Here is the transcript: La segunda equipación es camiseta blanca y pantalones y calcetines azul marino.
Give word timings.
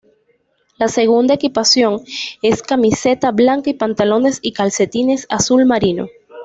La 0.79 0.87
segunda 0.87 1.35
equipación 1.35 1.99
es 2.41 2.63
camiseta 2.63 3.29
blanca 3.29 3.69
y 3.69 3.75
pantalones 3.75 4.39
y 4.41 4.51
calcetines 4.51 5.27
azul 5.29 5.63
marino. 5.67 6.07